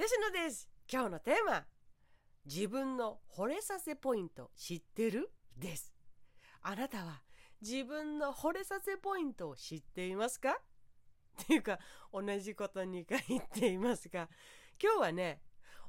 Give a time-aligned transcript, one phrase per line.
[0.00, 0.68] 吉野です。
[0.88, 1.64] 今日のテーマ
[2.46, 5.28] 自分の惚れさせポイント知ってる？
[5.56, 5.92] です。
[6.62, 7.20] あなたは
[7.60, 10.50] 自分の惚れさせポイントを知っていますか？
[10.50, 11.80] っていうか
[12.12, 14.28] 同じこと2回言っていますが
[14.80, 15.40] 今日はね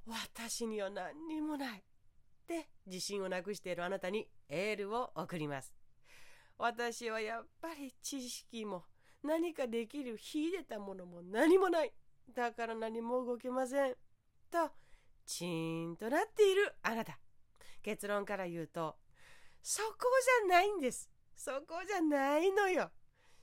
[0.07, 1.77] 私には何にもない。
[1.77, 1.81] っ
[2.47, 5.75] て自信をなくしているあなたにエールを送ります。
[6.57, 8.85] 私はやっぱり知識も
[9.21, 11.93] 何かできる秀でたものも何もない。
[12.33, 13.95] だから何も動けません。
[14.51, 14.69] と、
[15.25, 17.19] チーンとなっているあなた。
[17.81, 18.97] 結論から言うと、
[19.61, 19.97] そこ
[20.43, 21.09] じゃないんです。
[21.35, 22.91] そこじゃないのよ。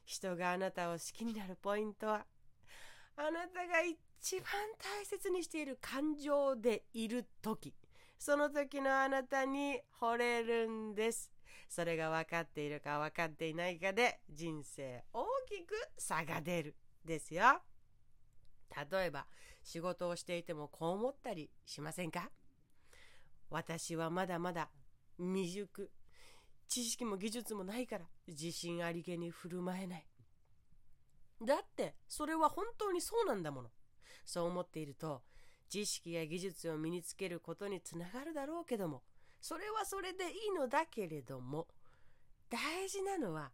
[0.04, 2.26] 人があなたを好きになるポイントは、
[3.16, 4.44] あなたが一番
[4.78, 7.74] 大切にしている感情でいる時、
[8.18, 11.32] その時のあなたに惚れるんです。
[11.68, 17.60] それが分かっているか分かっていないかで人生大きく差が出るですよ。
[18.90, 19.26] 例えば
[19.62, 22.30] 仕事をしていてもこう思ったりしませんか？
[23.50, 24.70] 私はまだまだ
[25.18, 25.90] 未熟。
[26.68, 30.06] 知識も技術もないから自信ありげに振る舞えない。
[31.44, 33.70] だってそれは本当にそうなんだもの。
[34.24, 35.22] そう思っていると
[35.68, 39.02] 知識や技術を身につけることにつながるだろうけども
[39.40, 41.68] それはそれでいいのだけれども
[42.50, 43.52] 大事なのは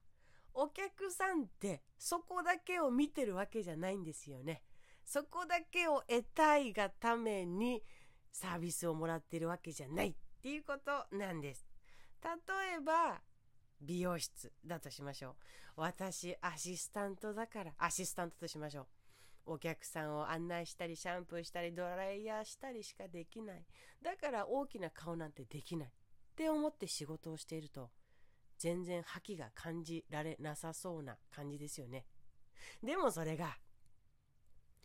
[0.55, 4.63] お客さんってそこだけを見てるわけじゃないんですよね。
[5.05, 7.83] そこだけを得たいがために
[8.31, 11.67] サービスをもらっているわけじゃないっていうことなんです。
[12.23, 12.31] 例
[12.77, 13.21] えば、
[13.81, 15.35] 美容室だとしましょう。
[15.77, 18.87] 私、アシスタントだから、アシスタントとしましょう。
[19.55, 23.65] お客さんを案内したり、シャンプーしたり、ドライヤーしたりしかできない。
[24.01, 25.89] だから大きな顔なんてできない。
[25.89, 25.91] っ
[26.37, 27.91] て思って仕事をしていると、
[28.59, 32.07] 全然覇気が感じられなさそうな感じですよね。
[32.83, 33.59] でもそれが、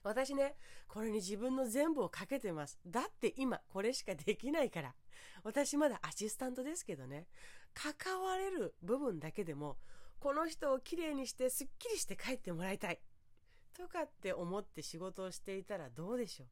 [0.07, 0.55] 私ね、
[0.87, 2.79] これに自分の全部をかけてます。
[2.87, 4.95] だって今これしかできないから。
[5.43, 7.27] 私まだアシスタントですけどね、
[7.73, 9.77] 関われる部分だけでも、
[10.19, 12.99] この人をきれいにしてすっきりして帰ってもらいたい。
[13.73, 16.47] とかって思って仕事をしていたらどうでしょう。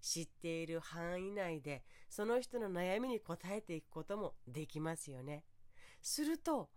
[0.00, 5.44] 知っている範囲内でその人の悩みに応えていくこともできますよね。
[6.02, 6.70] すると、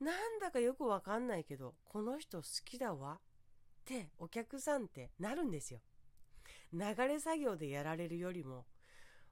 [0.00, 3.20] なんだかよくわかんないけど、この人好きだわ
[3.92, 5.80] ってお客さんってなるんですよ。
[6.72, 8.64] 流れ作業でやられるよりも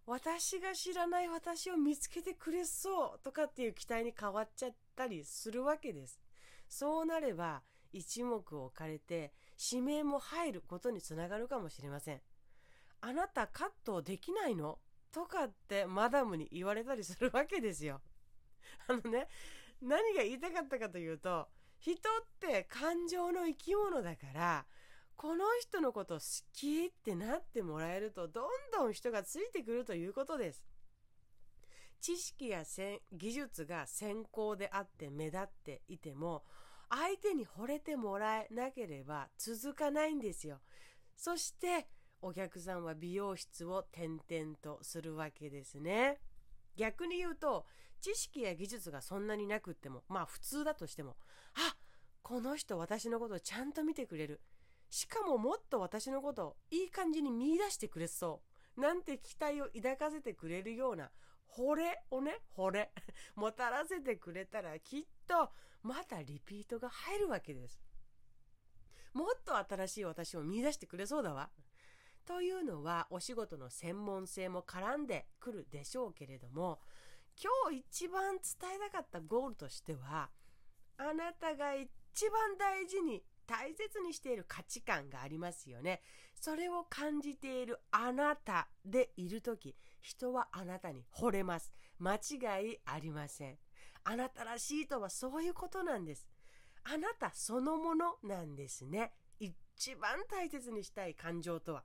[0.07, 6.21] 私が知らない私を見つけてくれそうとかっていう期待に変わっちゃったりするわけです。
[6.69, 7.63] そうなれば
[7.93, 9.33] 一目置かれて
[9.73, 12.21] 指名も入ることにつながるかもしれません。
[13.01, 14.79] あなたカットできないの？
[15.13, 18.01] とかってマダムに言われたりするわけですよ。
[18.89, 19.29] あのね、
[19.83, 21.49] 何が言いたかったかというと、
[21.83, 24.67] 人って感情の生き物だから
[25.17, 26.21] この人のこと好
[26.53, 30.65] きってなってもらえるとどんどん人がついてくるということです。
[32.01, 32.63] 知識や
[33.13, 36.43] 技術が先行であって目立っていても
[36.89, 40.61] 相手に惚れてもらえなければ続かないんですよ。
[41.17, 41.89] そして
[42.21, 46.21] お客さんは美容室を転々とするわけですね。
[46.77, 47.67] 逆に言うと
[48.01, 51.17] 知識や技術がそんなになくっても、まあ普通だとしても、
[51.55, 51.77] あ
[52.23, 54.41] この人私のことをちゃんと見てくれる。
[54.91, 58.43] しかももっと私のことをいい感じに見出してくれそ
[58.77, 58.81] う。
[58.81, 61.11] なんて期待を抱かせてくれるような
[61.49, 62.93] 惚れをね、惚れ、
[63.37, 65.51] もたらせてくれたらきっと
[65.83, 67.81] またリピートが入るわけです。
[69.13, 71.51] もっと新しい私を見出してくれそうだわ。
[72.27, 76.81] というのはお仕事の専門性も絡んでくるでしょうけれども、
[77.43, 80.31] 今日一番伝えたかったゴールとしては
[80.99, 81.89] あなたが一
[82.31, 86.01] 番大事に大切にしている価値観がありますよね。
[86.35, 91.73] それを感じているあなたでいる時人はあなたに惚れます。
[91.99, 93.59] 間違いありません。
[94.05, 96.29] あなたらしいとはそういうことなんです。
[96.85, 99.13] あなたそのものなんですね。
[99.39, 101.85] 一番大切にしたい感情とは。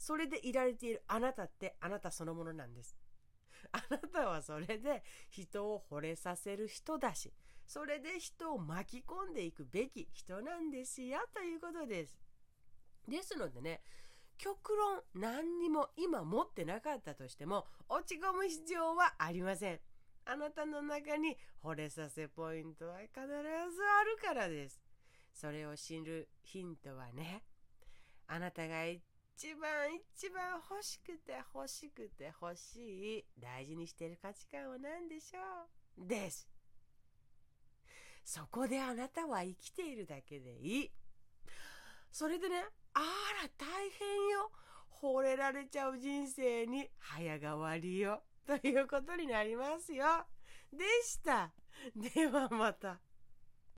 [0.00, 2.96] それでいられているあなたってあなたそのものなんです。
[3.70, 7.30] あなたはそれで人を惚れさせる人だし、
[7.66, 12.18] それで人を巻き込んでいくべき人なんですよということです。
[13.06, 13.82] ですのでね、
[14.38, 19.80] 極論何にも今持ってなかったとしても落ち込む必要はありません。
[20.24, 24.80] あなたの中に惚れさせポイントは必ずあるからです。
[25.34, 27.44] それを知るヒントはね、
[28.28, 29.02] あなたが一
[29.42, 36.06] 一番一番欲しくて欲しくて欲しい大事にしている価値観は何でしょう？
[36.06, 36.46] です。
[38.22, 40.90] そこであなたは生きているだけでいい。
[42.12, 44.50] それでね、あら大変よ。
[45.00, 50.04] 惚れられちゃう人生に早変わりよということになりますよ。
[50.70, 51.50] でした。
[51.96, 53.00] ではまた。